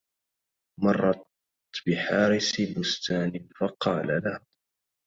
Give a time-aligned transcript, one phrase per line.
[0.83, 1.21] مرت
[1.83, 4.35] بحارس بستان فقال لها